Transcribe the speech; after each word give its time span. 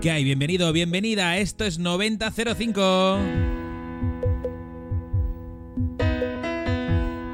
¿Qué 0.00 0.10
hay? 0.10 0.24
Bienvenido, 0.24 0.72
bienvenida. 0.72 1.38
Esto 1.38 1.64
es 1.64 1.78
9005. 1.78 3.57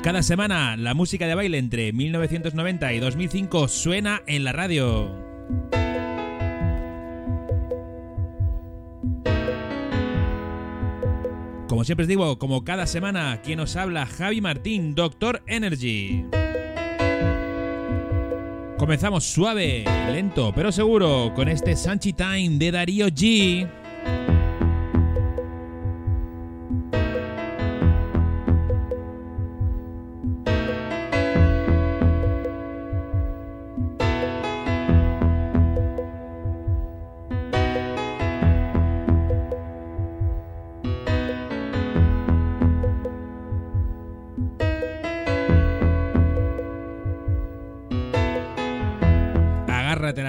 Cada 0.05 0.23
semana 0.23 0.77
la 0.77 0.93
música 0.93 1.27
de 1.27 1.35
baile 1.35 1.57
entre 1.57 1.91
1990 1.95 2.93
y 2.93 3.01
2005 3.01 3.69
suena 3.69 4.21
en 4.27 4.45
la 4.45 4.53
radio. 4.53 5.11
Como 11.67 11.85
siempre 11.85 12.03
os 12.03 12.09
digo, 12.09 12.39
como 12.39 12.65
cada 12.65 12.87
semana, 12.87 13.41
quien 13.43 13.61
os 13.61 13.77
habla, 13.77 14.05
Javi 14.05 14.43
Martín, 14.43 14.95
Doctor 14.95 15.43
Energy. 15.47 16.27
Comenzamos 18.77 19.25
suave, 19.25 19.85
lento, 20.13 20.53
pero 20.55 20.71
seguro 20.71 21.33
con 21.35 21.49
este 21.49 21.77
Sanchi 21.77 22.13
Time 22.13 22.59
de 22.59 22.73
Darío 22.73 23.07
G. 23.07 23.67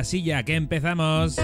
silla, 0.06 0.44
que 0.44 0.56
empezamos. 0.56 1.36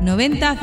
Noventa 0.00 0.54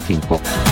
05. 0.00 0.65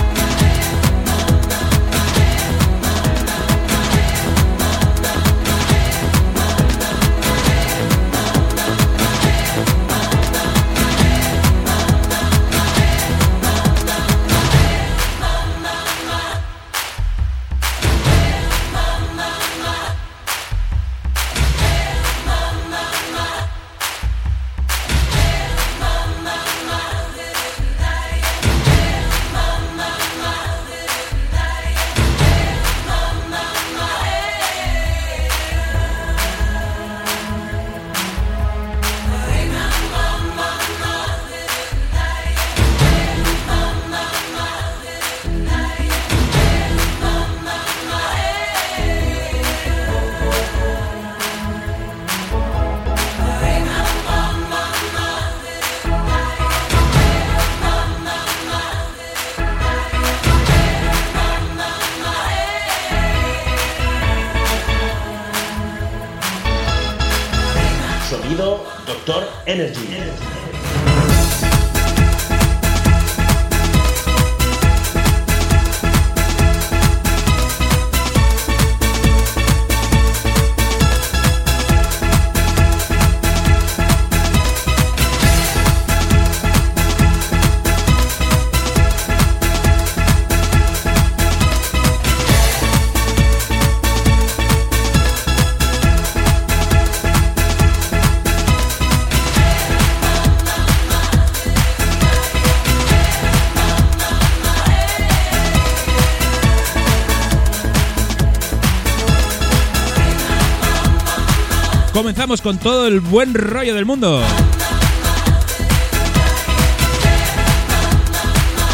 Comenzamos 112.05 112.39
con 112.43 112.59
todo 112.59 112.85
el 112.85 112.99
buen 112.99 113.33
rollo 113.33 113.73
del 113.73 113.83
mundo. 113.83 114.21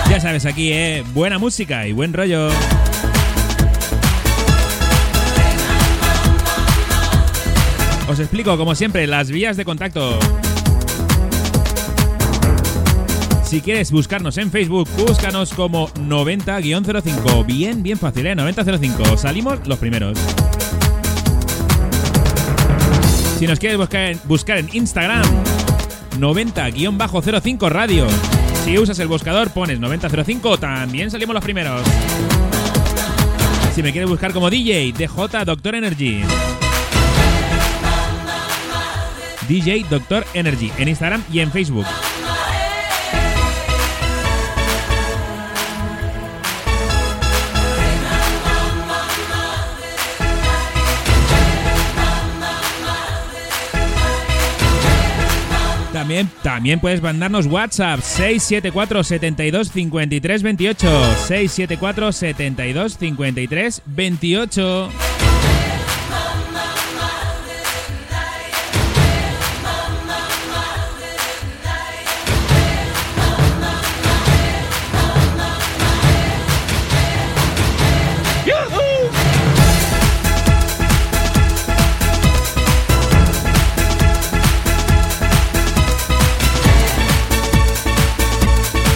Ya 0.09 0.19
sabes, 0.19 0.45
aquí, 0.45 0.73
¿eh? 0.73 1.01
Buena 1.13 1.39
música 1.39 1.87
y 1.87 1.93
buen 1.93 2.11
rollo. 2.11 2.49
Os 8.09 8.19
explico, 8.19 8.57
como 8.57 8.75
siempre, 8.75 9.07
las 9.07 9.31
vías 9.31 9.55
de 9.55 9.63
contacto. 9.63 10.19
Si 13.45 13.61
quieres 13.61 13.93
buscarnos 13.93 14.37
en 14.39 14.51
Facebook, 14.51 14.89
búscanos 14.97 15.53
como 15.53 15.87
90-05. 15.93 17.45
Bien, 17.45 17.81
bien 17.81 17.97
fácil, 17.97 18.25
¿eh? 18.25 18.35
9005. 18.35 19.15
Salimos 19.15 19.65
los 19.65 19.79
primeros. 19.79 20.17
Si 23.41 23.47
nos 23.47 23.57
quieres 23.57 23.79
buscar 24.25 24.59
en, 24.59 24.69
Instagram, 24.71 25.23
90-05 26.19 27.69
Radio. 27.71 28.07
Si 28.63 28.77
usas 28.77 28.99
el 28.99 29.07
buscador, 29.07 29.49
pones 29.49 29.79
9005, 29.79 30.59
también 30.59 31.09
salimos 31.09 31.33
los 31.33 31.43
primeros. 31.43 31.81
Si 33.73 33.81
me 33.81 33.91
quieres 33.91 34.07
buscar 34.07 34.31
como 34.31 34.51
DJ, 34.51 34.93
DJ 34.95 35.43
Doctor 35.43 35.73
Energy. 35.73 36.21
DJ 39.47 39.87
Doctor 39.89 40.23
Energy 40.35 40.71
en 40.77 40.89
Instagram 40.89 41.23
y 41.33 41.39
en 41.39 41.51
Facebook. 41.51 41.87
También, 56.43 56.79
puedes 56.79 57.01
mandarnos 57.01 57.47
WhatsApp 57.47 58.01
674 58.01 59.03
72 59.03 59.71
53 59.71 60.43
28. 60.43 61.15
674 61.27 62.11
72 62.11 62.97
53 62.97 63.81
28. 63.85 64.89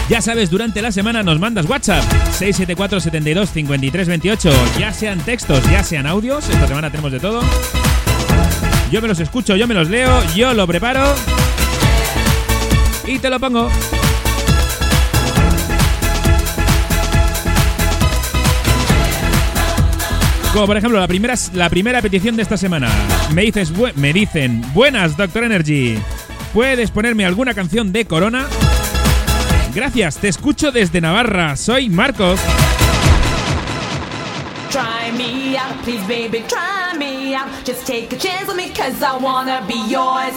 Ya 0.07 0.21
sabes, 0.21 0.51
durante 0.51 0.83
la 0.83 0.91
semana 0.91 1.23
nos 1.23 1.39
mandas 1.39 1.65
WhatsApp 1.67 2.03
674 2.31 2.99
72 2.99 3.49
53 3.49 4.07
28, 4.07 4.51
ya 4.79 4.93
sean 4.93 5.19
textos, 5.19 5.63
ya 5.71 5.83
sean 5.83 6.05
audios, 6.05 6.47
esta 6.47 6.67
semana 6.67 6.91
tenemos 6.91 7.11
de 7.11 7.19
todo. 7.19 7.41
Yo 8.91 9.01
me 9.01 9.07
los 9.07 9.19
escucho, 9.19 9.55
yo 9.55 9.67
me 9.67 9.73
los 9.73 9.89
leo, 9.89 10.21
yo 10.35 10.53
lo 10.53 10.67
preparo 10.67 11.03
y 13.07 13.17
te 13.17 13.31
lo 13.31 13.39
pongo. 13.39 13.67
Como 20.53 20.67
por 20.67 20.77
ejemplo 20.77 20.99
la 20.99 21.07
primera, 21.07 21.33
la 21.53 21.69
primera 21.71 22.01
petición 22.03 22.35
de 22.35 22.43
esta 22.43 22.57
semana. 22.57 22.89
Me, 23.33 23.41
dices, 23.41 23.73
me 23.95 24.13
dicen, 24.13 24.63
buenas 24.75 25.17
Doctor 25.17 25.45
Energy, 25.45 25.97
¿puedes 26.53 26.91
ponerme 26.91 27.25
alguna 27.25 27.55
canción 27.55 27.91
de 27.91 28.05
Corona? 28.05 28.45
Gracias, 29.75 30.15
te 30.19 30.29
escucho 30.29 30.71
desde 30.71 31.01
Navarra. 31.01 31.57
Soy 31.57 31.89
Marcos. 31.89 32.39
Try 34.71 35.11
me 35.17 35.57
out, 35.57 35.75
please 35.83 36.01
baby, 36.07 36.45
try 36.47 36.97
me 36.97 37.35
out. 37.35 37.49
Just 37.65 37.85
take 37.85 38.15
a 38.15 38.17
chance 38.17 38.47
with 38.47 38.55
me 38.55 38.69
cause 38.69 39.03
I 39.03 39.21
wanna 39.21 39.65
be 39.67 39.75
yours. 39.89 40.33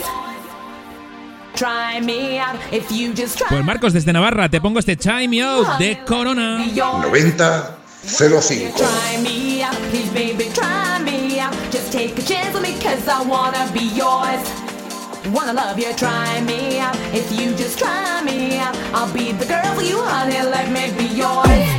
Try 1.55 2.01
me 2.01 2.41
out 2.41 2.57
if 2.73 2.91
you 2.91 3.13
just 3.15 3.39
try. 3.39 3.47
Pues 3.49 3.65
Marcos 3.65 3.93
desde 3.93 4.13
Navarra, 4.13 4.49
te 4.49 4.61
pongo 4.61 4.81
este 4.81 4.97
Try 4.97 5.29
Me 5.29 5.41
Out 5.41 5.79
de 5.79 6.05
Corona. 6.05 6.59
90 6.59 7.77
05. 8.03 8.75
Try 8.77 9.23
me 9.23 9.63
out, 9.63 9.77
please 9.91 10.11
baby, 10.13 10.51
try 10.53 10.99
me 11.05 11.39
out. 11.39 11.55
Just 11.71 11.93
take 11.93 12.19
a 12.19 12.23
chance 12.23 12.53
with 12.53 12.63
me 12.63 12.75
cause 12.83 13.07
I 13.07 13.23
wanna 13.23 13.71
be 13.73 13.89
yours. 13.95 14.68
Wanna 15.33 15.53
love 15.53 15.79
you, 15.79 15.93
try 15.95 16.41
me 16.41 16.79
out. 16.79 16.97
If 17.13 17.31
you 17.31 17.55
just 17.55 17.79
try 17.79 18.23
me 18.23 18.59
out, 18.59 18.75
I'll 18.95 19.13
be 19.13 19.33
the 19.33 19.45
girl 19.45 19.75
for 19.75 19.83
you, 19.83 20.01
honey. 20.01 20.41
Let 20.43 20.71
me 20.73 20.97
be 20.97 21.15
yours. 21.15 21.78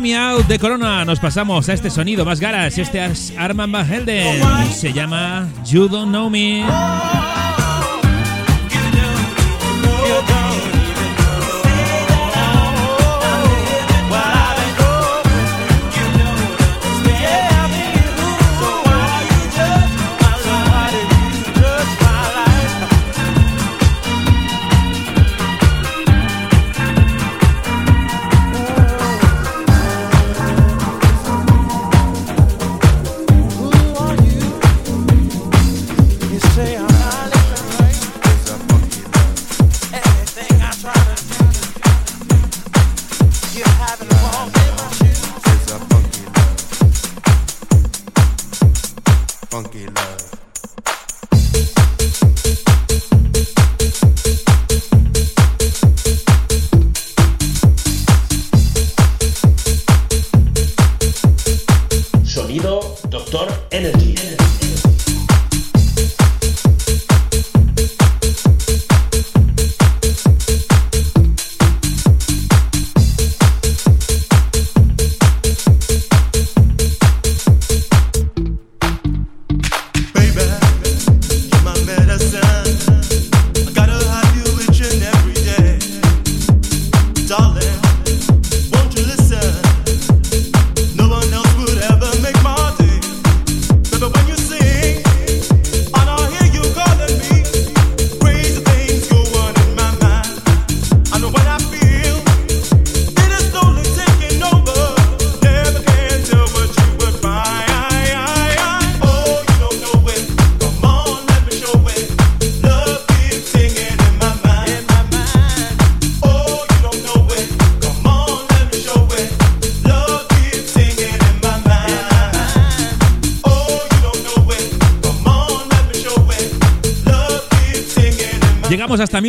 Me 0.00 0.16
Out 0.16 0.46
de 0.46 0.58
Corona 0.58 1.04
nos 1.04 1.18
pasamos 1.18 1.68
a 1.68 1.72
este 1.72 1.90
sonido 1.90 2.24
más 2.24 2.38
garas. 2.38 2.78
Este 2.78 3.04
es 3.04 3.32
Arman 3.36 3.72
Van 3.72 3.86
Helden. 3.86 4.42
Se 4.72 4.92
llama 4.92 5.48
You 5.64 5.88
Don't 5.88 6.10
Know 6.10 6.30
Me. 6.30 6.64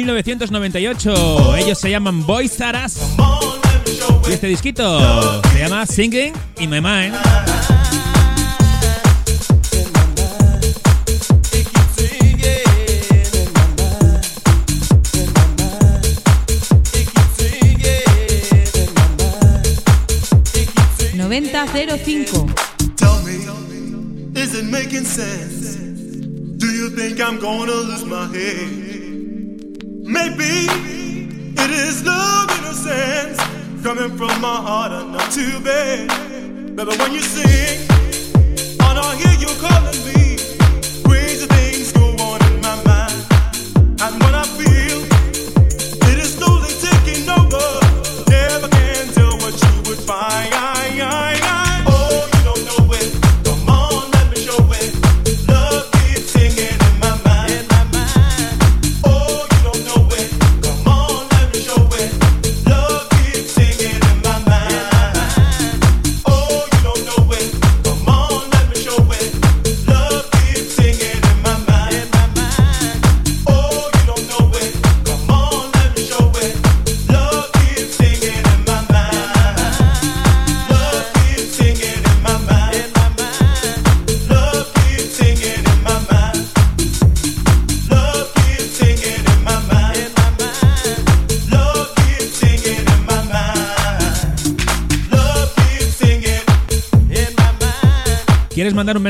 1998. 0.03 1.55
Ellos 1.57 1.77
se 1.77 1.89
llaman 1.89 2.25
Boys 2.25 2.51
Saras. 2.53 2.97
Y 4.27 4.33
este 4.33 4.47
disquito 4.47 5.41
se 5.51 5.59
llama 5.59 5.85
Singing 5.85 6.33
in 6.59 6.69
My 6.69 6.81
Mind. 6.81 7.15
Tell 22.95 23.21
me, 23.23 23.35
is 24.35 24.55
it 24.55 24.65
making 24.65 25.05
sense? 25.05 25.75
Do 26.57 26.67
you 26.67 26.89
think 26.89 27.19
I'm 27.21 27.39
gonna 27.39 27.71
lose 27.71 28.05
my 28.05 28.27
head? 28.27 28.88
Maybe 30.21 30.67
it 31.55 31.71
is 31.71 32.03
love 32.03 32.49
in 32.59 32.65
a 32.65 32.73
sense 32.73 33.37
coming 33.81 34.17
from 34.17 34.41
my 34.41 34.57
heart 34.57 34.91
and 34.91 35.13
not 35.13 35.31
too 35.31 35.61
bad. 35.61 36.09
Baby, 36.75 36.97
when 36.97 37.13
you 37.13 37.21
sing, 37.21 37.88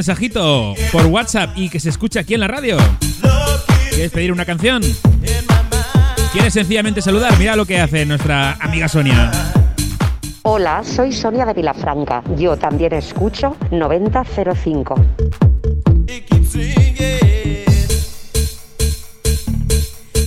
mensajito 0.09 0.73
por 0.91 1.05
WhatsApp 1.05 1.51
y 1.55 1.69
que 1.69 1.79
se 1.79 1.89
escuche 1.89 2.17
aquí 2.17 2.33
en 2.33 2.39
la 2.39 2.47
radio? 2.47 2.77
¿Quieres 3.91 4.09
pedir 4.11 4.31
una 4.31 4.43
canción? 4.43 4.81
¿Quieres 6.31 6.51
sencillamente 6.51 6.99
saludar? 6.99 7.37
Mira 7.37 7.55
lo 7.55 7.63
que 7.67 7.79
hace 7.79 8.07
nuestra 8.07 8.53
amiga 8.53 8.87
Sonia. 8.87 9.31
Hola, 10.41 10.83
soy 10.83 11.11
Sonia 11.13 11.45
de 11.45 11.53
Vilafranca. 11.53 12.23
Yo 12.35 12.57
también 12.57 12.93
escucho 12.93 13.55
9005. 13.69 14.95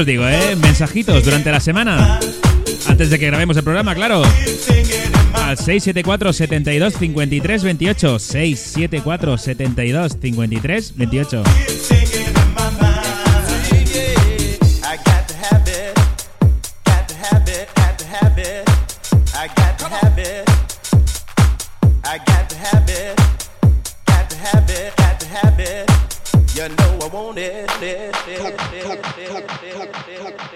Os 0.04 0.06
digo, 0.06 0.28
¿eh? 0.28 0.54
Mensajitos 0.56 1.24
durante 1.24 1.50
la 1.50 1.60
semana. 1.60 2.20
Antes 2.86 3.08
de 3.08 3.18
que 3.18 3.26
grabemos 3.26 3.56
el 3.56 3.64
programa, 3.64 3.94
claro. 3.94 4.22
Al 5.32 5.56
674 5.56 6.34
72 6.34 6.94
53 6.98 7.62
28. 7.64 8.18
674 8.18 9.38
72 9.38 10.18
53 10.20 10.96
28. 10.96 11.42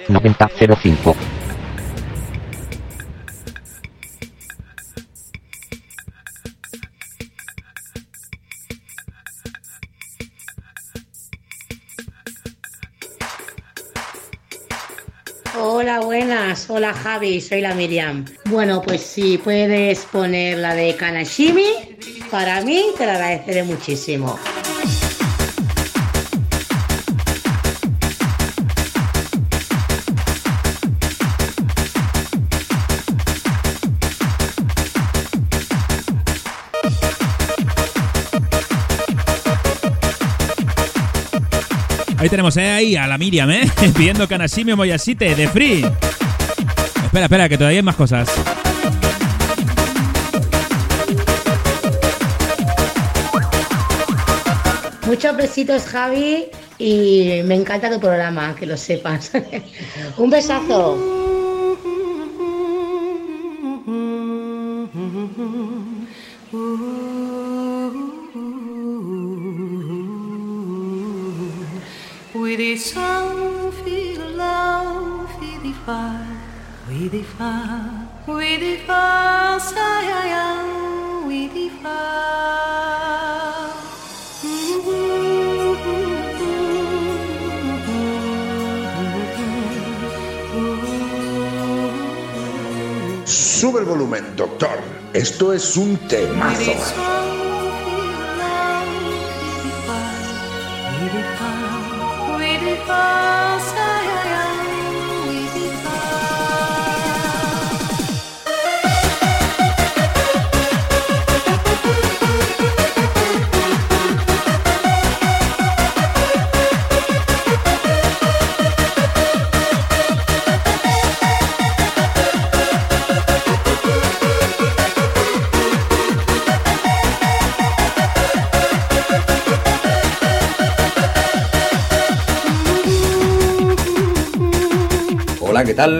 Noventa 0.08 0.50
cero 0.58 0.74
cinco. 0.82 1.14
Hola, 15.60 16.00
buenas. 16.00 16.70
Hola, 16.70 16.94
Javi. 16.94 17.40
Soy 17.42 17.60
la 17.60 17.74
Miriam. 17.74 18.24
Bueno, 18.46 18.80
pues 18.80 19.02
si 19.02 19.36
puedes 19.36 20.00
poner 20.06 20.56
la 20.56 20.74
de 20.74 20.96
Kanashimi, 20.96 21.98
para 22.30 22.62
mí 22.62 22.82
te 22.96 23.04
la 23.04 23.12
agradeceré 23.14 23.62
muchísimo. 23.62 24.38
Ahí 42.18 42.28
tenemos 42.28 42.56
eh, 42.56 42.68
ahí 42.68 42.96
a 42.96 43.06
la 43.06 43.16
Miriam, 43.16 43.48
¿eh? 43.48 43.70
Pidiendo 43.96 44.26
Kanashime 44.26 44.74
Moyashite 44.74 45.36
de 45.36 45.46
Free. 45.46 45.84
Espera, 47.04 47.26
espera, 47.26 47.48
que 47.48 47.56
todavía 47.56 47.78
hay 47.78 47.82
más 47.84 47.94
cosas. 47.94 48.28
Muchos 55.06 55.36
besitos, 55.36 55.84
Javi, 55.84 56.46
y 56.78 57.40
me 57.44 57.54
encanta 57.54 57.88
tu 57.88 58.00
programa, 58.00 58.54
que 58.56 58.66
lo 58.66 58.76
sepas. 58.76 59.30
Un 60.18 60.28
besazo. 60.28 61.27
The 75.88 75.94
fire, 75.94 76.36
we 76.86 77.08
the 77.08 77.22
fire, 77.22 78.08
we 78.26 78.56
the 78.58 78.76
fire, 78.86 79.58
say 79.58 81.26
we 81.26 81.48
the 81.48 81.68
Sube 93.24 93.78
el 93.78 93.84
volumen, 93.86 94.36
doctor. 94.36 94.68
Esto 95.14 95.52
es 95.54 95.76
un 95.76 95.96
temazo. 96.08 97.17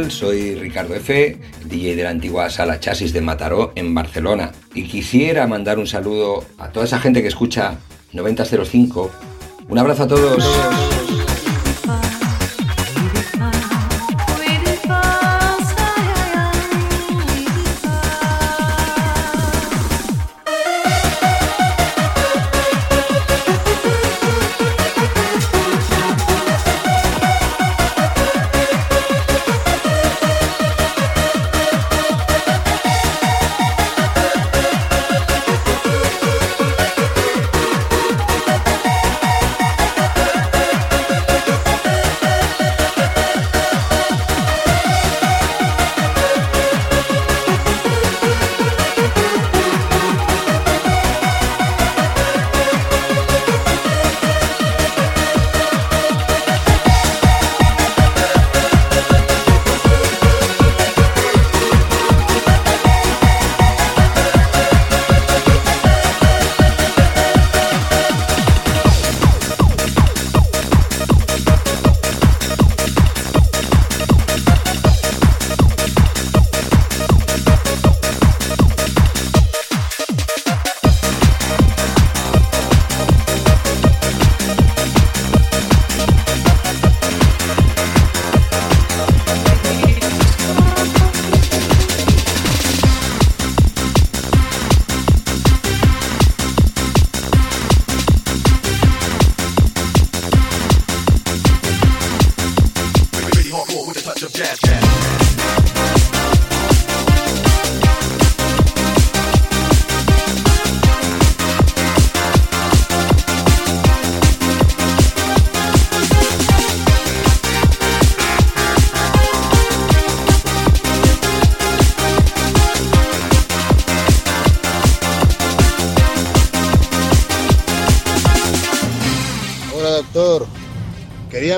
Soy 0.09 0.57
Ricardo 0.57 0.97
F., 0.97 1.39
DJ 1.67 1.95
de 1.95 2.03
la 2.03 2.11
antigua 2.11 2.51
sala 2.51 2.81
Chasis 2.81 3.13
de 3.13 3.21
Mataró 3.21 3.71
en 3.77 3.95
Barcelona. 3.95 4.51
Y 4.75 4.89
quisiera 4.89 5.47
mandar 5.47 5.79
un 5.79 5.87
saludo 5.87 6.45
a 6.59 6.71
toda 6.71 6.85
esa 6.85 6.99
gente 6.99 7.23
que 7.23 7.29
escucha 7.29 7.79
9005. 8.13 9.09
Un 9.69 9.79
abrazo 9.79 10.03
a 10.03 10.09
todos. 10.09 10.98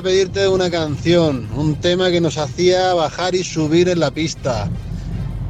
Quería 0.00 0.02
pedirte 0.02 0.48
una 0.48 0.70
canción, 0.70 1.48
un 1.54 1.74
tema 1.74 2.10
que 2.10 2.20
nos 2.20 2.38
hacía 2.38 2.94
bajar 2.94 3.34
y 3.34 3.44
subir 3.44 3.88
en 3.88 4.00
la 4.00 4.10
pista. 4.10 4.68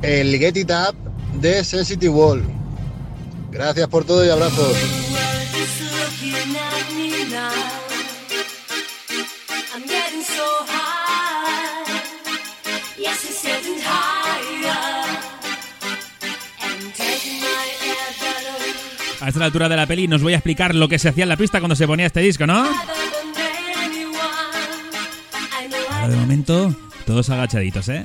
El 0.03 0.39
Get 0.39 0.57
It 0.57 0.71
Up 0.71 0.97
de 1.41 1.63
Sensitive 1.63 2.13
Wall. 2.13 2.43
Gracias 3.51 3.89
por 3.89 4.05
todo 4.05 4.25
y 4.25 4.29
abrazos. 4.29 4.77
A 19.21 19.29
esta 19.29 19.45
altura 19.45 19.69
de 19.69 19.77
la 19.77 19.87
peli 19.87 20.09
nos 20.09 20.23
voy 20.23 20.33
a 20.33 20.37
explicar 20.37 20.75
lo 20.75 20.89
que 20.89 20.99
se 20.99 21.09
hacía 21.09 21.25
en 21.25 21.29
la 21.29 21.37
pista 21.37 21.61
cuando 21.61 21.77
se 21.77 21.87
ponía 21.87 22.07
este 22.07 22.21
disco, 22.21 22.47
¿no? 22.47 22.67
De 26.11 26.17
momento, 26.17 26.75
todos 27.07 27.31
agachaditos, 27.31 27.89
¿eh? 27.89 28.05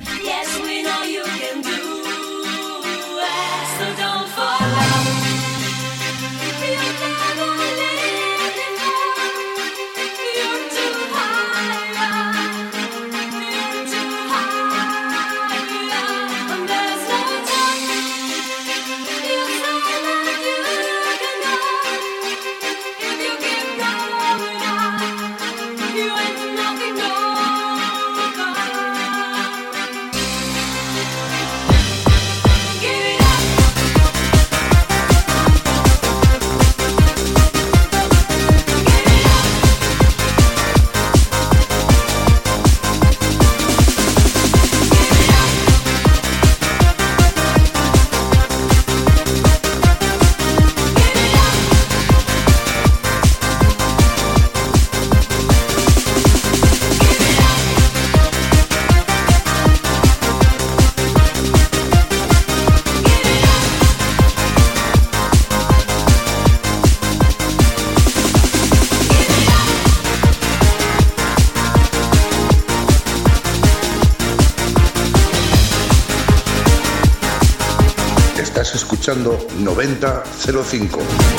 9005. 79.58 81.35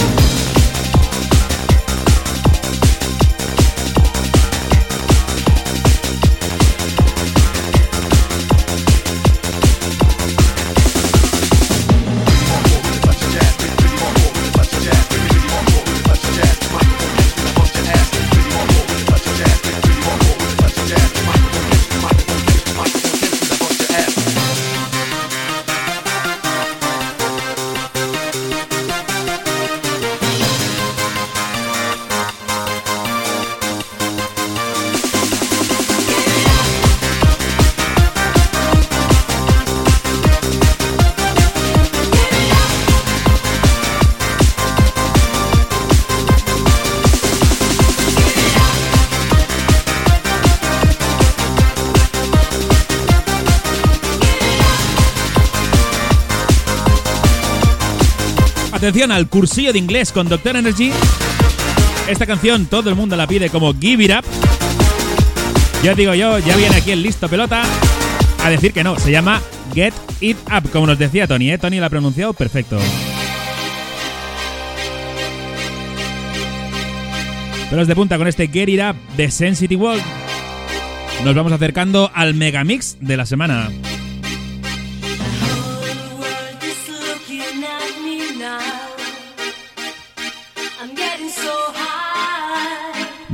Atención 58.87 59.11
al 59.11 59.27
cursillo 59.27 59.73
de 59.73 59.79
inglés 59.79 60.13
con 60.13 60.29
Doctor 60.29 60.55
Energy. 60.55 60.93
Esta 62.07 62.25
canción 62.25 62.67
todo 62.67 62.89
el 62.89 62.95
mundo 62.95 63.17
la 63.17 63.27
pide 63.27 63.49
como 63.49 63.77
Give 63.77 64.01
It 64.01 64.11
Up. 64.11 64.23
Ya 65.83 65.93
digo 65.93 66.13
yo, 66.13 66.39
ya 66.39 66.55
viene 66.55 66.77
aquí 66.77 66.91
el 66.91 67.03
listo 67.03 67.27
pelota 67.27 67.63
a 68.41 68.49
decir 68.49 68.71
que 68.71 68.85
no, 68.85 68.97
se 68.97 69.11
llama 69.11 69.41
Get 69.75 69.93
It 70.21 70.37
Up, 70.45 70.71
como 70.71 70.87
nos 70.87 70.97
decía 70.97 71.27
Tony, 71.27 71.51
¿eh? 71.51 71.57
Tony 71.57 71.81
la 71.81 71.87
ha 71.87 71.89
pronunciado 71.89 72.31
perfecto. 72.31 72.79
Pelos 77.69 77.89
de 77.89 77.93
punta 77.93 78.17
con 78.17 78.29
este 78.29 78.47
Get 78.47 78.69
It 78.69 78.79
Up 78.89 78.95
de 79.17 79.29
Sensitive 79.29 79.83
World. 79.83 80.03
Nos 81.25 81.35
vamos 81.35 81.51
acercando 81.51 82.09
al 82.13 82.35
megamix 82.35 82.95
de 83.01 83.17
la 83.17 83.25
semana. 83.25 83.69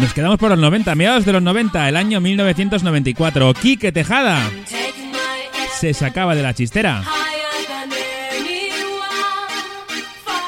Nos 0.04 0.14
quedamos 0.14 0.38
por 0.38 0.50
los 0.50 0.60
90, 0.60 0.96
mediados 0.96 1.24
de 1.24 1.32
los 1.32 1.42
90, 1.42 1.88
el 1.88 1.96
año 1.96 2.20
1994. 2.20 3.54
Quique 3.54 3.94
Tejada 3.94 4.52
se 5.80 5.94
sacaba 5.94 6.36
de 6.36 6.44
la 6.44 6.54
chistera. 6.54 7.06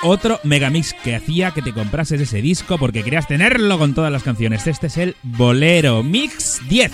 Otro 0.04 0.42
megamix 0.44 0.94
que 0.94 1.16
hacía 1.16 1.52
que 1.52 1.62
te 1.62 1.72
comprases 1.72 2.20
ese 2.20 2.42
disco 2.42 2.78
porque 2.78 3.02
querías 3.02 3.30
tenerlo 3.30 3.80
con 3.80 3.94
todas 3.94 4.12
las 4.12 4.24
canciones. 4.24 4.68
Este 4.68 4.88
es 4.88 4.98
el 4.98 5.16
Bolero 5.24 6.04
Mix 6.04 6.60
10. 6.68 6.92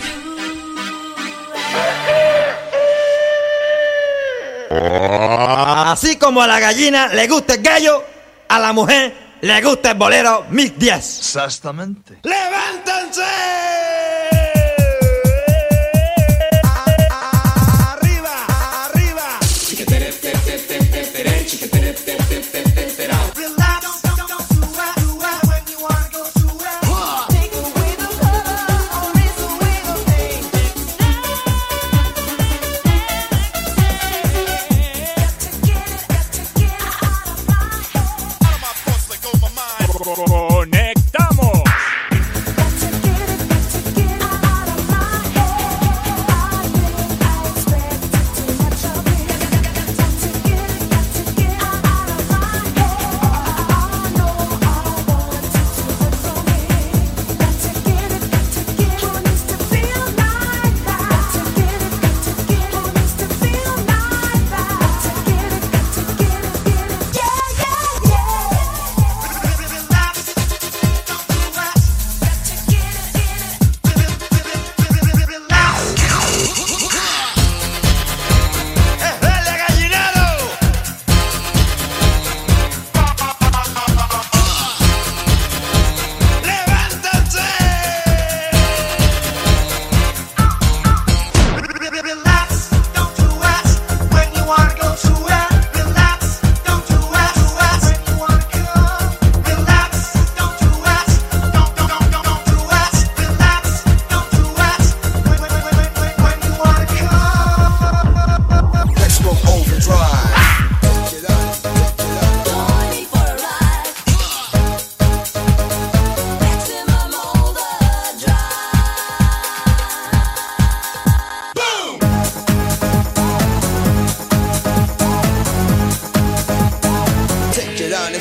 Así 4.69 6.15
como 6.17 6.43
a 6.43 6.47
la 6.47 6.60
gallina 6.60 7.08
le 7.08 7.28
gusta 7.28 7.56
el 7.56 7.63
gallo, 7.63 8.04
a 8.47 8.60
la 8.60 8.71
mujer 8.71 9.20
le 9.41 9.62
gusta 9.62 9.91
el 9.91 9.97
bolero 9.97 10.45
Mix 10.49 10.77
10. 10.77 10.95
Exactamente. 11.19 12.19
¡Levántense! 12.23 13.61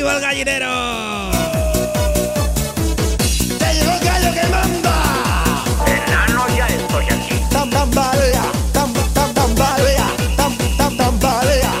¡Arriba 0.00 0.16
el 0.16 0.20
gallinero! 0.22 1.30
¡Te 3.58 3.74
llegó 3.74 3.92
el 3.92 4.00
gallo 4.00 4.32
que 4.32 4.46
manda! 4.48 4.94
Enano 5.86 6.46
ya 6.56 6.66
estoy 6.68 7.04
aquí. 7.04 7.34
Tam 7.50 7.68
tambalea, 7.68 8.44
tam 8.72 8.94
tam 9.12 9.34
tambalea, 9.34 10.06
tam 10.38 10.56
tam 10.78 10.96
tambalea, 10.96 11.72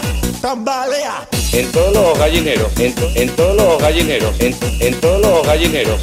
tambalea. 0.42 1.26
En 1.52 1.72
todos 1.72 1.94
los 1.94 2.18
gallineros, 2.18 2.70
en, 2.78 2.94
en 3.14 3.36
todos 3.36 3.56
los 3.56 3.80
gallineros, 3.80 4.38
en, 4.38 4.54
en 4.80 5.00
todos 5.00 5.20
los 5.22 5.46
gallineros. 5.46 6.00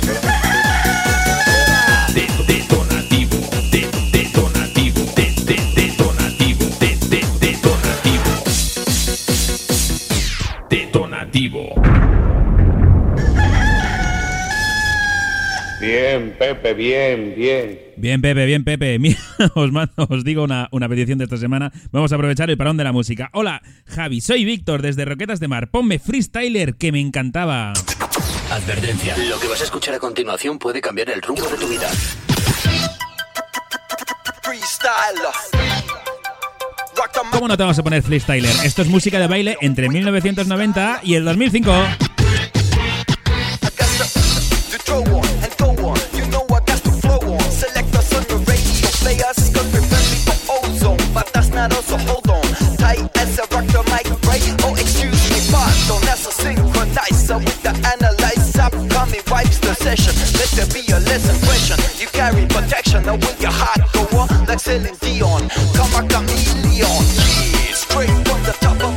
Pepe, 16.40 16.74
bien, 16.76 17.34
bien. 17.36 17.80
Bien, 17.98 18.22
Pepe, 18.22 18.46
bien, 18.46 18.64
Pepe. 18.64 19.00
Mira, 19.00 19.18
os, 19.56 19.72
mando- 19.72 20.08
os 20.10 20.24
digo 20.24 20.44
una, 20.44 20.68
una 20.72 20.88
petición 20.88 21.18
de 21.18 21.24
esta 21.26 21.38
semana. 21.38 21.72
Vamos 21.92 22.12
a 22.12 22.16
aprovechar 22.16 22.50
el 22.50 22.58
parón 22.58 22.78
de 22.78 22.84
la 22.84 22.92
música. 22.92 23.30
Hola, 23.34 23.62
Javi, 23.88 24.22
soy 24.22 24.46
Víctor 24.46 24.82
desde 24.82 25.06
Roquetas 25.06 25.40
de 25.40 25.48
Mar. 25.48 25.70
Ponme 25.70 25.98
Freestyler, 26.00 26.76
que 26.76 26.92
me 26.92 27.00
encantaba. 27.02 27.74
Advertencia. 28.52 29.16
Lo 29.30 29.40
que 29.40 29.48
vas 29.48 29.62
a 29.62 29.64
escuchar 29.64 29.96
a 29.96 30.00
continuación 30.00 30.60
puede 30.60 30.80
cambiar 30.80 31.10
el 31.10 31.22
rumbo 31.22 31.48
de 31.48 31.58
tu 31.58 31.68
vida. 31.68 31.90
¿Cómo 37.32 37.48
no 37.48 37.58
te 37.58 37.64
vamos 37.64 37.78
a 37.78 37.84
poner 37.84 38.02
Freestyler? 38.04 38.52
Esto 38.64 38.82
es 38.82 38.88
música 38.88 39.20
de 39.20 39.28
baile 39.28 39.58
entre 39.62 39.90
1990 39.90 41.02
y 41.04 41.16
el 41.16 41.26
2005. 41.26 41.72
Players, 49.08 49.40
cause 49.56 49.70
we're 49.72 49.88
friendly 49.88 50.20
for 50.28 50.38
ozone. 50.52 51.00
But 51.14 51.32
that's 51.34 51.50
not 51.50 51.72
us, 51.74 51.88
so 51.88 51.98
hold 51.98 52.28
on. 52.28 52.44
Tight 52.76 53.08
as 53.18 53.40
a 53.40 53.46
rock 53.54 53.66
the 53.72 53.82
mic, 53.88 54.08
right? 54.28 54.44
Oh, 54.68 54.76
excuse 54.76 55.24
me, 55.32 55.40
pardon. 55.52 56.02
That's 56.04 56.28
a 56.28 56.34
synchronizer 56.36 57.40
with 57.40 57.62
the 57.64 57.74
analyzer. 57.94 58.68
Coming 58.92 59.24
wipes 59.32 59.60
the 59.60 59.74
session. 59.76 60.14
Let 60.36 60.50
there 60.58 60.70
be 60.76 60.84
a 60.92 61.00
lesson 61.00 61.38
question. 61.48 61.78
You 62.02 62.08
carry 62.08 62.46
protection, 62.48 63.04
now 63.06 63.16
when 63.16 63.36
your 63.40 63.56
heart 63.56 63.82
go 63.96 64.04
on, 64.20 64.28
like 64.46 64.60
Celine 64.60 64.96
Dion. 65.00 65.48
Come 65.78 65.94
a 65.96 66.02
chameleon. 66.12 66.68
Yeah, 66.76 67.74
straight 67.74 68.12
from 68.28 68.42
the 68.44 68.56
top 68.60 68.84
of 68.84 68.97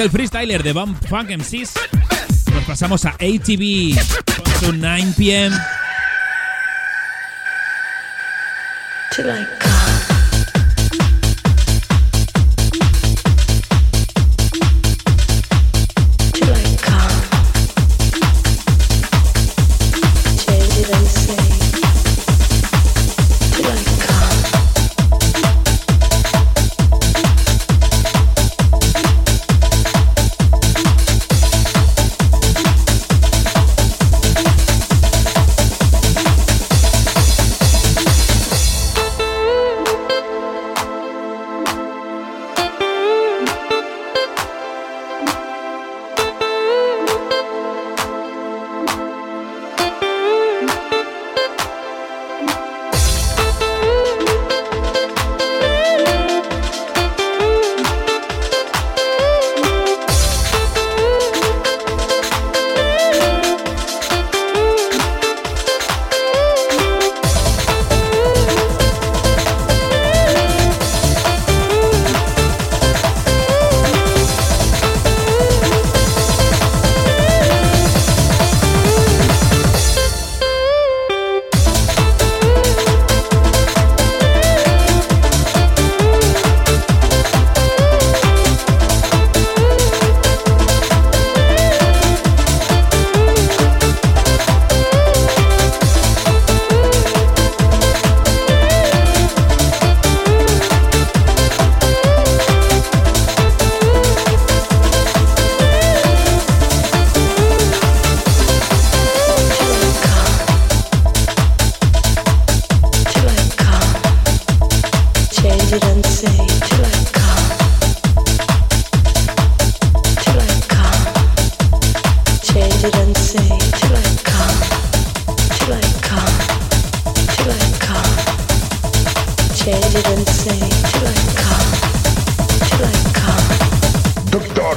El 0.00 0.10
freestyler 0.10 0.62
de 0.62 0.72
Bump 0.72 0.96
Funk 1.10 1.28
MCs, 1.28 1.74
nos 2.54 2.64
pasamos 2.64 3.04
a 3.04 3.10
ATV 3.10 3.94
con 4.34 4.52
su 4.58 4.72
9 4.72 5.12
pm. 5.14 5.54
I 9.18 9.59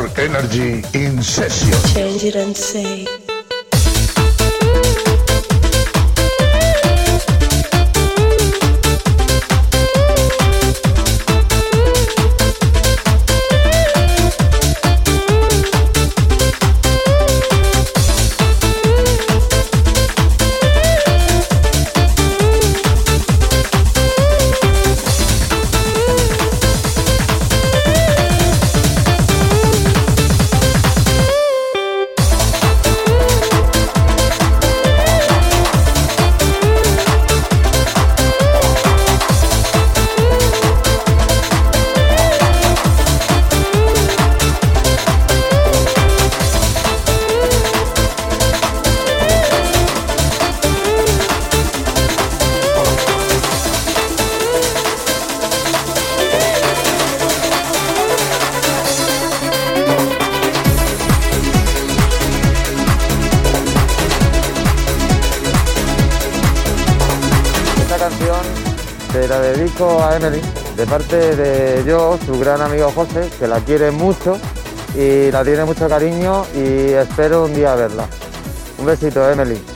Doctor 0.03 0.21
Energy 0.21 0.84
in 0.93 1.21
session. 1.21 1.71
Change 1.93 2.23
it 2.23 2.36
and 2.36 2.55
say. 2.55 3.32
A 69.84 70.15
Emily, 70.15 70.41
de 70.77 70.86
parte 70.86 71.36
de 71.36 71.84
yo, 71.86 72.17
su 72.25 72.39
gran 72.39 72.61
amigo 72.61 72.91
José, 72.91 73.29
que 73.38 73.47
la 73.47 73.59
quiere 73.59 73.91
mucho 73.91 74.38
y 74.95 75.29
la 75.31 75.43
tiene 75.43 75.65
mucho 75.65 75.89
cariño 75.89 76.45
y 76.55 76.91
espero 76.91 77.45
un 77.45 77.53
día 77.53 77.75
verla. 77.75 78.07
Un 78.77 78.86
besito, 78.86 79.29
Emily. 79.29 79.72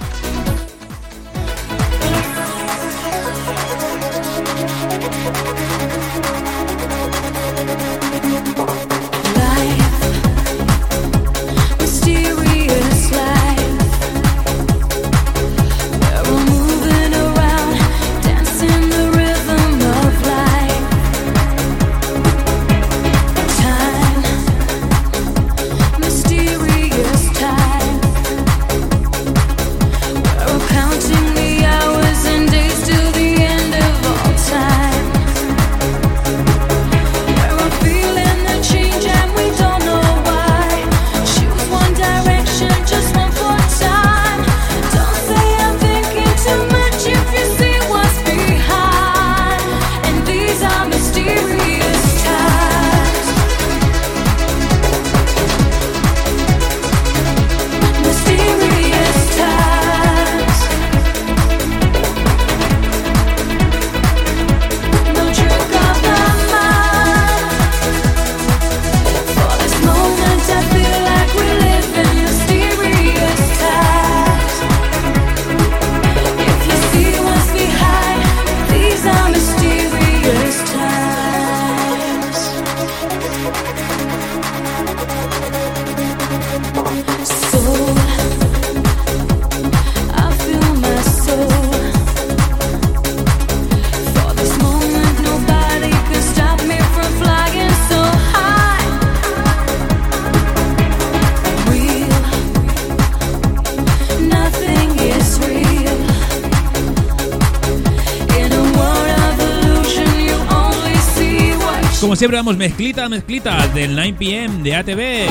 siempre 112.28 112.40
vamos 112.40 112.58
mezclita, 112.58 113.08
mezclita 113.08 113.68
del 113.68 113.98
9pm 113.98 114.62
de 114.62 114.76
ATV. 114.76 115.30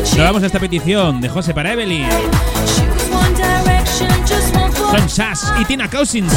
Nos 0.00 0.18
vamos 0.18 0.42
a 0.42 0.46
esta 0.46 0.58
petición 0.58 1.20
de 1.20 1.28
José 1.28 1.54
para 1.54 1.72
Evelyn. 1.72 2.08
Son 4.90 5.08
Sass 5.08 5.52
y 5.60 5.64
Tina 5.66 5.88
Cousins. 5.88 6.32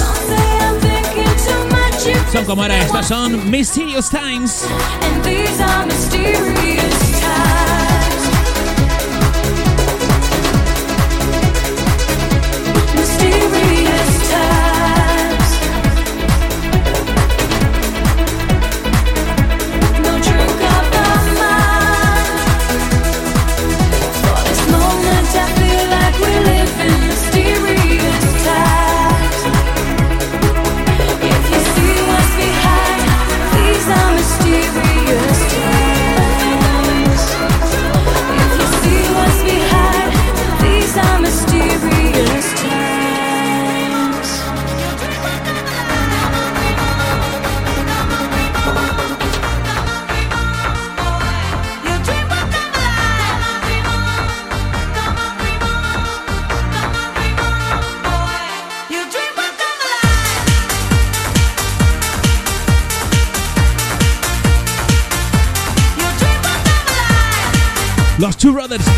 Son 2.31 2.45
como 2.45 2.61
ahora, 2.61 2.77
estos 2.77 3.07
son 3.07 3.49
Mysterious 3.49 4.11
Times. 4.11 4.67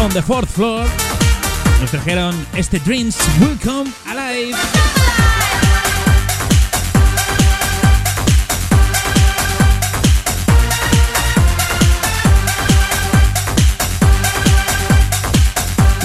on 0.06 0.12
the 0.12 0.22
Fourth 0.22 0.50
Floor 0.52 0.86
nos 1.82 1.90
trajeron 1.90 2.36
este 2.54 2.80
Dreams 2.80 3.18
Will 3.40 3.58
Come 3.64 3.92
Alive. 4.06 4.56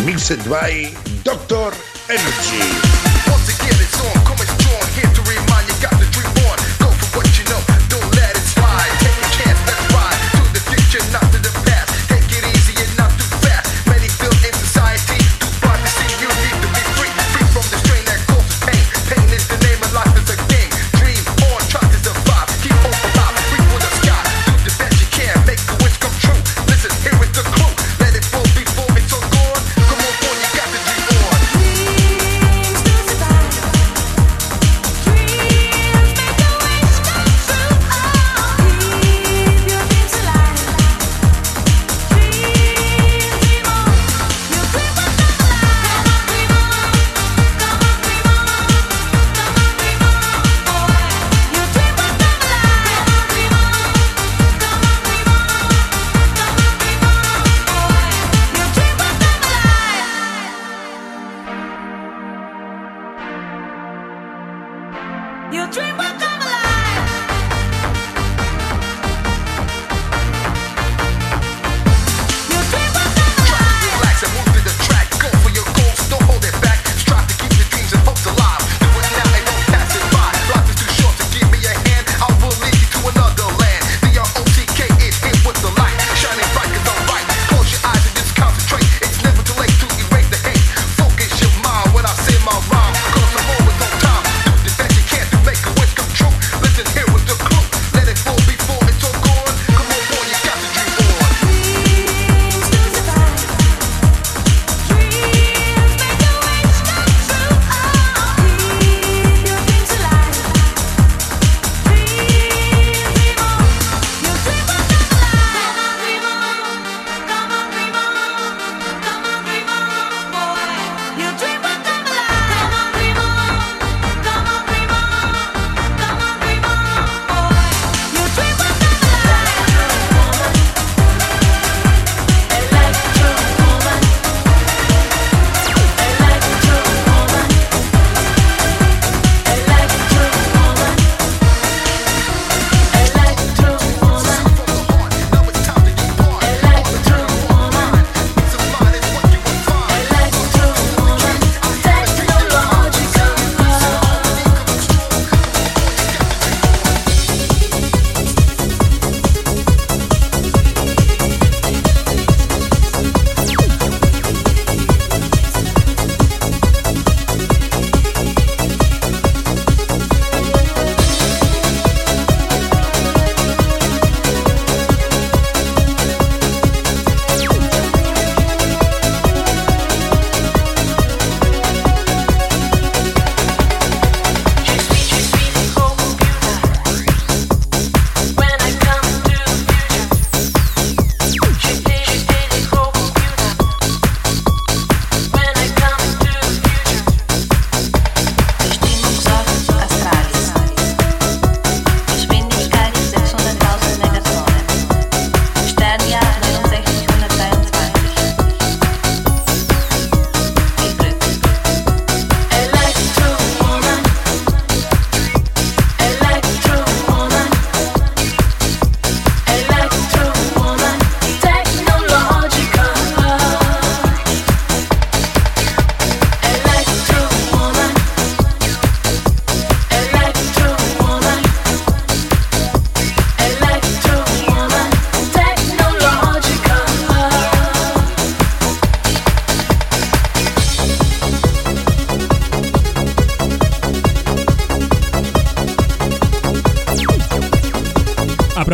Mixed 0.06 0.48
by 0.48 0.92
Dr. 1.22 1.74
Energy. 2.08 2.99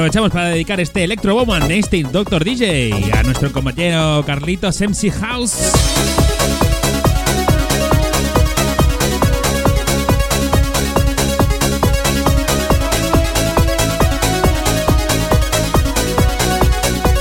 Aprovechamos 0.07 0.31
para 0.31 0.51
dedicar 0.51 0.79
este 0.79 1.03
Electro 1.03 1.35
Bowman 1.35 1.69
Instinct 1.69 2.13
Doctor 2.13 2.45
DJ 2.45 3.11
a 3.13 3.25
nuestro 3.25 3.51
compañero 3.51 4.23
Carlitos 4.25 4.81
MC 4.81 5.11
House. 5.11 5.73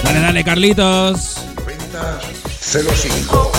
Dale, 0.03 0.19
dale, 0.19 0.43
Carlitos. 0.43 1.37
05. 2.61 3.54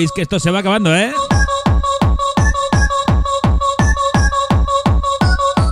Sabéis 0.00 0.12
que 0.12 0.22
esto 0.22 0.40
se 0.40 0.50
va 0.50 0.60
acabando, 0.60 0.96
¿eh? 0.96 1.12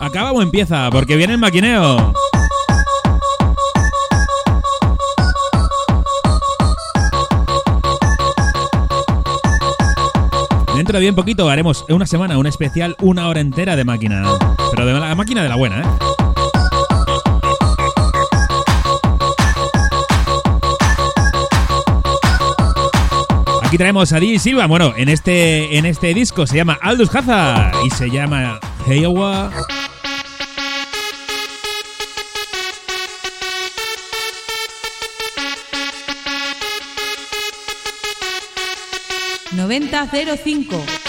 ¿Acaba 0.02 0.32
o 0.32 0.42
empieza? 0.42 0.90
Porque 0.90 1.16
viene 1.16 1.32
el 1.32 1.38
maquineo. 1.38 2.12
Dentro 10.76 10.92
de 10.92 11.00
bien 11.00 11.14
poquito 11.14 11.48
haremos 11.48 11.86
una 11.88 12.04
semana, 12.04 12.36
un 12.36 12.46
especial, 12.46 12.96
una 13.00 13.28
hora 13.28 13.40
entera 13.40 13.76
de 13.76 13.84
máquina. 13.84 14.24
Pero 14.72 14.84
de 14.84 14.92
la 14.92 15.14
máquina 15.14 15.42
de 15.42 15.48
la 15.48 15.56
buena, 15.56 15.80
¿eh? 15.80 16.07
Aquí 23.68 23.76
traemos 23.76 24.14
a 24.14 24.18
DJ 24.18 24.38
Silva, 24.38 24.64
bueno, 24.64 24.94
en 24.96 25.10
este, 25.10 25.76
en 25.76 25.84
este 25.84 26.14
disco 26.14 26.46
se 26.46 26.56
llama 26.56 26.78
Aldous 26.80 27.14
Hazard 27.14 27.74
y 27.84 27.90
se 27.90 28.08
llama 28.08 28.58
Heyowa. 28.86 29.52
¡9005! 39.54 41.07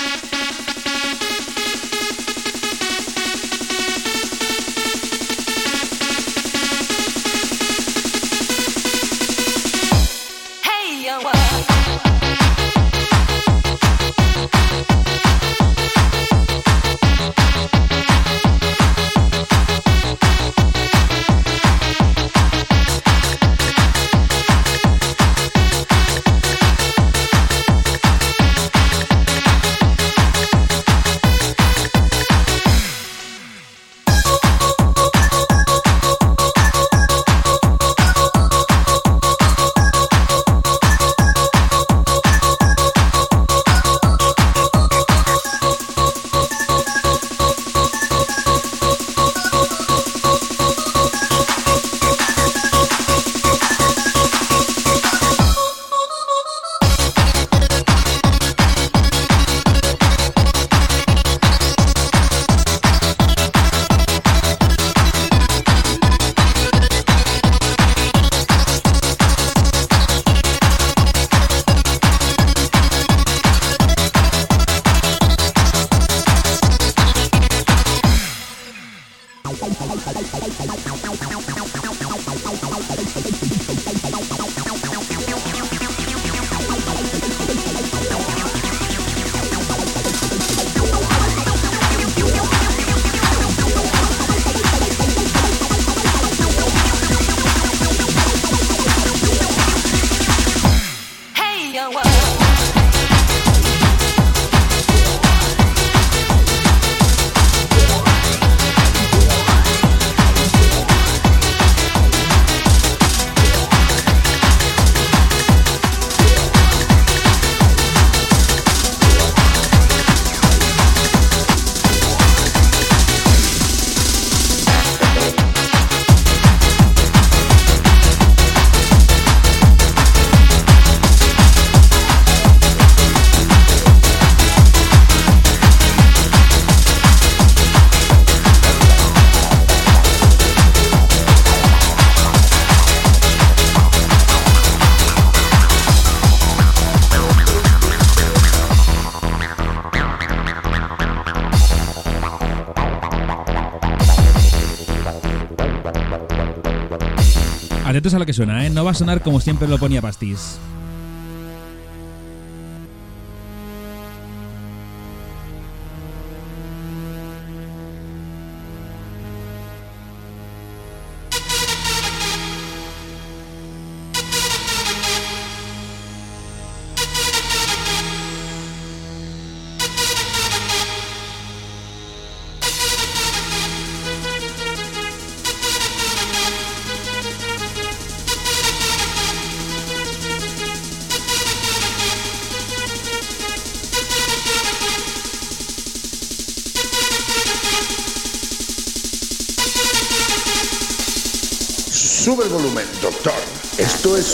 Atentos 157.99 158.13
a 158.13 158.19
lo 158.19 158.25
que 158.25 158.31
suena, 158.31 158.65
¿eh? 158.65 158.69
No 158.69 158.85
va 158.85 158.91
a 158.91 158.93
sonar 158.93 159.21
como 159.21 159.41
siempre 159.41 159.67
lo 159.67 159.77
ponía 159.77 160.01
Pastis. 160.01 160.57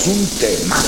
Un 0.03 0.27
temazo. 0.39 0.84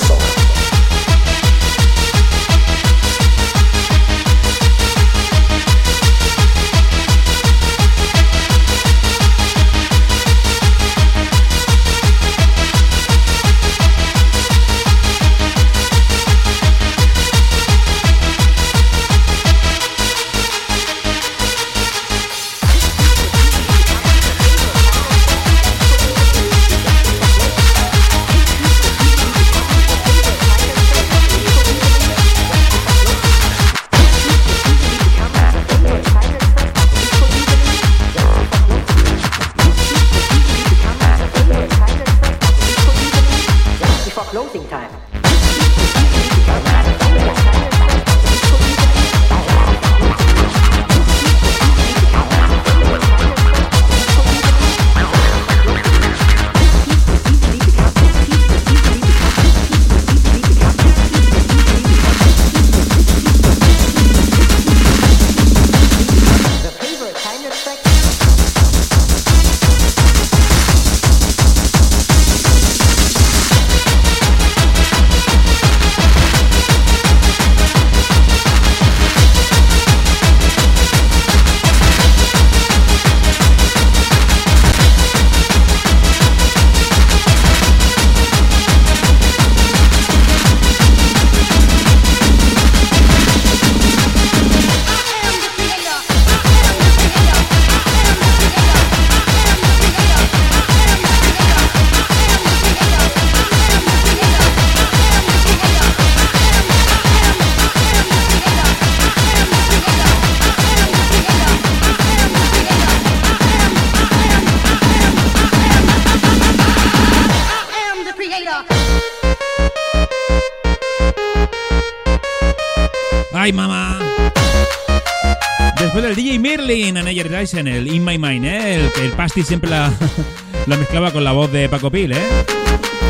Dyson, 127.47 127.67
el 127.69 127.87
In 127.87 128.03
My 128.03 128.17
Mind, 128.17 128.43
¿eh? 128.43 128.75
El 128.75 129.03
el 129.03 129.11
Pasti 129.11 129.41
siempre 129.41 129.69
la, 129.69 129.89
la 130.67 130.75
mezclaba 130.75 131.11
con 131.11 131.23
la 131.23 131.31
voz 131.31 131.49
de 131.49 131.69
Paco 131.69 131.89
Pil, 131.89 132.11
¿eh? 132.11 132.21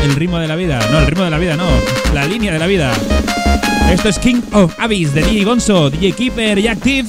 El 0.04 0.14
ritmo 0.14 0.38
de 0.38 0.46
la 0.46 0.54
vida. 0.54 0.78
No, 0.92 1.00
el 1.00 1.06
ritmo 1.06 1.24
de 1.24 1.30
la 1.30 1.38
vida, 1.38 1.56
no. 1.56 1.66
La 2.14 2.24
línea 2.24 2.52
de 2.52 2.60
la 2.60 2.68
vida. 2.68 2.92
Esto 3.90 4.08
es 4.08 4.18
King 4.20 4.40
of 4.52 4.78
Abyss 4.78 5.12
de 5.12 5.22
DJ 5.22 5.44
Gonzo, 5.44 5.90
DJ 5.90 6.12
Keeper 6.12 6.58
y 6.58 6.68
Active. 6.68 7.08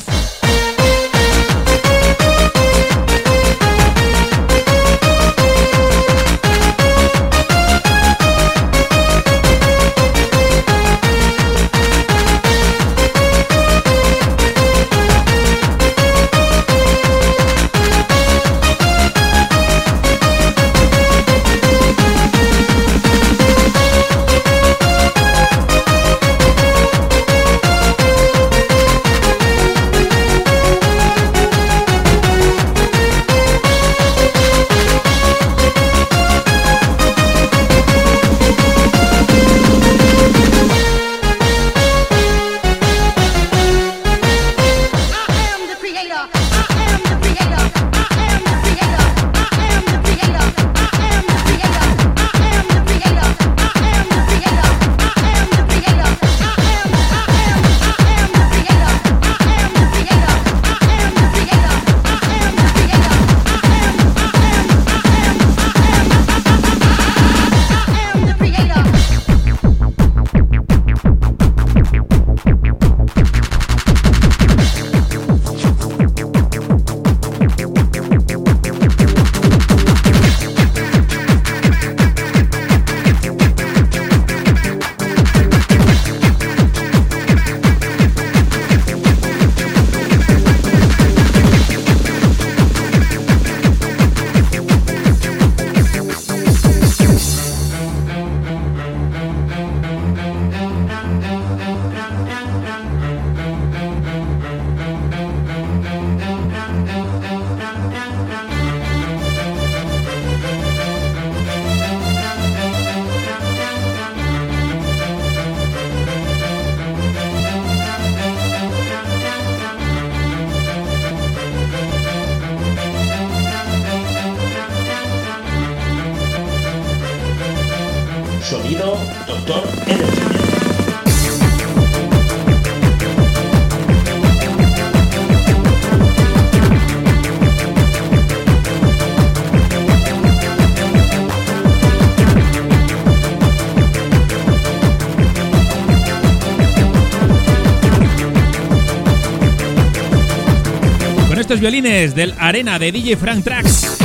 Violines 151.59 152.15
del 152.15 152.33
Arena 152.39 152.79
de 152.79 152.91
DJ 152.91 153.17
Frank 153.17 153.43
Tracks. 153.43 153.97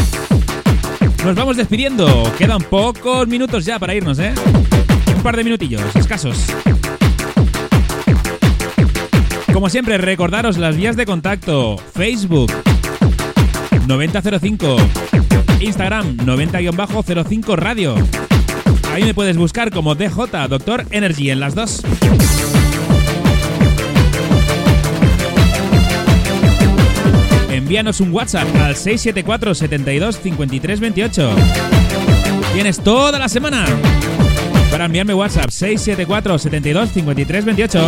Nos 1.25 1.35
vamos 1.37 1.57
despidiendo. 1.57 2.33
Quedan 2.37 2.61
pocos 2.63 3.29
minutos 3.29 3.65
ya 3.65 3.79
para 3.79 3.95
irnos, 3.95 4.19
¿eh? 4.19 4.35
Un 5.15 5.23
par 5.23 5.37
de 5.37 5.45
minutillos, 5.45 5.83
escasos. 5.95 6.37
Como 9.53 9.69
siempre, 9.69 9.99
recordaros 9.99 10.59
las 10.59 10.77
vías 10.77 10.97
de 10.97 11.07
contacto. 11.07 11.77
Facebook 11.95 12.53
9005. 13.87 14.77
Instagram 15.61 16.17
90-05 16.17 17.57
Radio. 17.57 17.95
Ahí 18.93 19.05
me 19.05 19.15
puedes 19.15 19.37
buscar 19.37 19.71
como 19.71 19.95
DJ 19.95 20.49
Doctor 20.49 20.87
Energy 20.91 21.31
en 21.31 21.41
las 21.41 21.55
dos. 21.55 21.83
Envíanos 27.55 28.01
un 28.01 28.13
WhatsApp 28.13 28.49
al 28.57 28.75
674 28.75 29.55
72 29.55 30.19
53 30.21 30.81
28. 30.81 31.37
Tienes 32.53 32.81
toda 32.81 33.17
la 33.17 33.29
semana 33.29 33.65
para 34.73 34.87
enviarme 34.87 35.15
WhatsApp 35.15 35.51
674 35.51 36.39
72 36.41 36.91
53 36.91 37.45
28. 37.45 37.87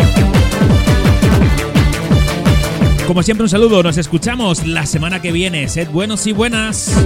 Como 3.09 3.25
siempre 3.25 3.43
un 3.43 3.49
saludo, 3.49 3.83
nos 3.83 3.99
escuchamos 3.99 4.65
la 4.65 4.87
semana 4.87 5.21
que 5.21 5.33
viene. 5.33 5.69
Sed 5.69 5.91
buenos 5.91 6.29
y 6.29 6.33
buenas. 6.33 7.05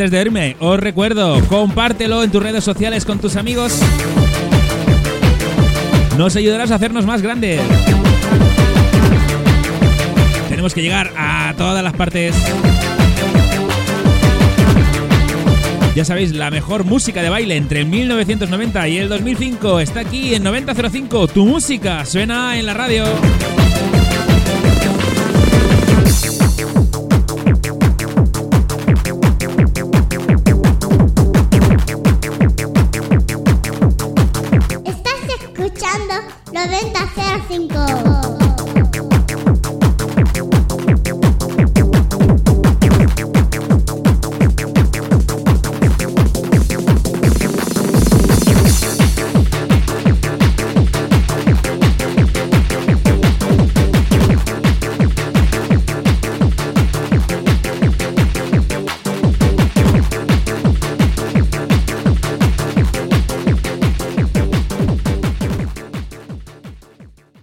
Antes 0.00 0.12
de 0.12 0.22
irme, 0.22 0.56
os 0.60 0.80
recuerdo, 0.80 1.38
compártelo 1.48 2.22
en 2.22 2.30
tus 2.30 2.42
redes 2.42 2.64
sociales 2.64 3.04
con 3.04 3.18
tus 3.18 3.36
amigos. 3.36 3.78
Nos 6.16 6.36
ayudarás 6.36 6.70
a 6.70 6.76
hacernos 6.76 7.04
más 7.04 7.20
grandes. 7.20 7.60
Tenemos 10.48 10.72
que 10.72 10.80
llegar 10.80 11.12
a 11.18 11.52
todas 11.58 11.84
las 11.84 11.92
partes. 11.92 12.34
Ya 15.94 16.06
sabéis, 16.06 16.32
la 16.32 16.50
mejor 16.50 16.84
música 16.84 17.20
de 17.20 17.28
baile 17.28 17.56
entre 17.56 17.80
el 17.80 17.86
1990 17.86 18.88
y 18.88 18.96
el 18.96 19.10
2005 19.10 19.80
está 19.80 20.00
aquí 20.00 20.34
en 20.34 20.42
9005. 20.44 21.28
Tu 21.28 21.44
música 21.44 22.06
suena 22.06 22.58
en 22.58 22.64
la 22.64 22.72
radio. 22.72 23.04